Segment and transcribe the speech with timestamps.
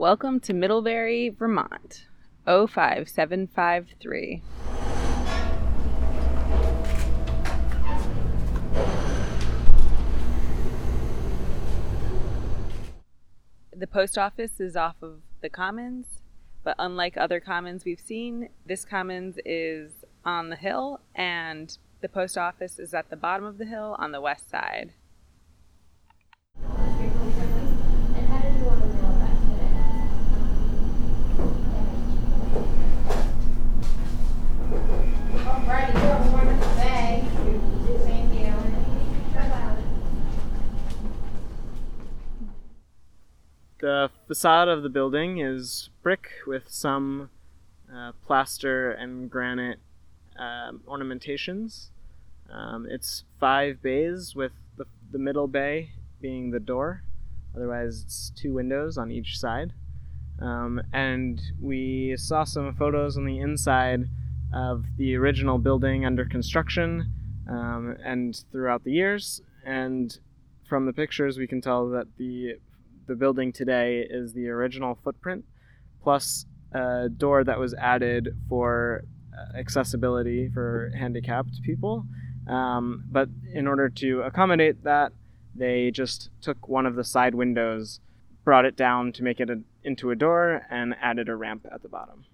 [0.00, 2.06] Welcome to Middlebury, Vermont,
[2.46, 4.42] 05753.
[13.76, 16.06] The post office is off of the commons,
[16.64, 22.38] but unlike other commons we've seen, this commons is on the hill and the post
[22.38, 24.94] office is at the bottom of the hill on the west side.
[26.56, 26.70] And
[28.28, 29.66] how did you want to mail that today?
[35.40, 37.24] Alrighty, good morning today.
[37.24, 37.60] Thank you.
[43.80, 47.30] The facade of the building is brick with some
[47.92, 49.78] uh, plaster and granite
[50.38, 51.90] um, ornamentations.
[52.52, 57.04] Um, it's five bays, with the, the middle bay being the door.
[57.56, 59.72] Otherwise, it's two windows on each side.
[60.38, 64.08] Um, and we saw some photos on the inside
[64.52, 67.12] of the original building under construction
[67.48, 69.40] um, and throughout the years.
[69.64, 70.18] And
[70.68, 72.56] from the pictures, we can tell that the
[73.06, 75.44] the building today is the original footprint,
[76.02, 79.04] plus a door that was added for
[79.36, 82.04] uh, accessibility for handicapped people.
[82.48, 85.12] Um, but in order to accommodate that,
[85.54, 88.00] they just took one of the side windows,
[88.44, 91.82] brought it down to make it a, into a door, and added a ramp at
[91.82, 92.24] the bottom.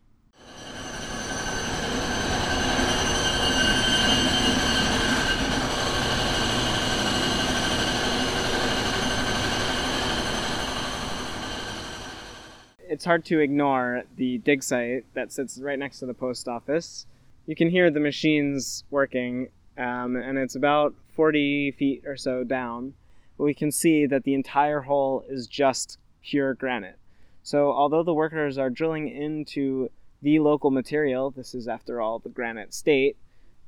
[12.89, 17.07] It's hard to ignore the dig site that sits right next to the post office.
[17.47, 19.49] You can hear the machines working,
[19.79, 22.95] um, and it's about 40 feet or so down.
[23.39, 26.99] We can see that the entire hole is just pure granite.
[27.43, 29.91] So, although the workers are drilling into
[30.23, 33.17] the local material, this is after all the granite state,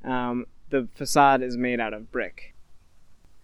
[0.04, 2.54] um, the facade is made out of brick.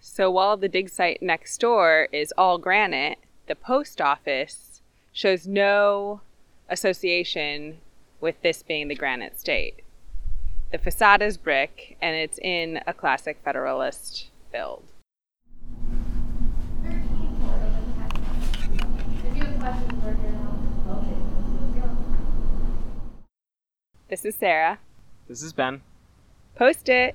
[0.01, 4.74] So while the dig site next door is all granite, the post office
[5.15, 6.21] shows no
[6.69, 7.79] association
[8.21, 9.77] with this being the granite state.
[10.73, 14.83] The facade is brick and it's in a classic Federalist build.
[16.83, 16.91] If
[19.37, 20.59] you have questions, we're here now.
[20.91, 21.89] Okay.
[24.09, 24.81] This is Sarah.
[25.29, 25.83] This is Ben.
[26.57, 27.15] Post it.